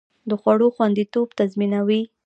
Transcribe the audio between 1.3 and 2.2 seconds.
تضمینوي.